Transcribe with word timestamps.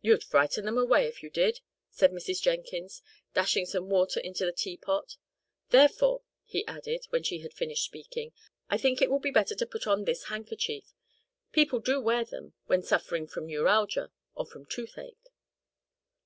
"You'd 0.00 0.24
frighten 0.24 0.64
them 0.64 0.78
away, 0.78 1.04
if 1.06 1.22
you 1.22 1.28
did," 1.28 1.60
said 1.90 2.12
Mrs. 2.12 2.40
Jenkins, 2.40 3.02
dashing 3.34 3.66
some 3.66 3.90
water 3.90 4.18
into 4.18 4.46
the 4.46 4.54
teapot. 4.54 5.18
"Therefore," 5.68 6.22
he 6.46 6.66
added, 6.66 7.04
when 7.10 7.24
she 7.24 7.40
had 7.40 7.52
finished 7.52 7.84
speaking, 7.84 8.32
"I 8.70 8.78
think 8.78 9.02
it 9.02 9.10
will 9.10 9.18
be 9.20 9.30
better 9.30 9.54
to 9.54 9.66
put 9.66 9.86
on 9.86 10.04
this 10.06 10.28
handkerchief. 10.32 10.94
People 11.52 11.80
do 11.80 12.00
wear 12.00 12.24
them, 12.24 12.54
when 12.68 12.80
suffering 12.82 13.26
from 13.26 13.46
neuralgia, 13.48 14.10
or 14.34 14.46
from 14.46 14.64
toothache." 14.64 15.28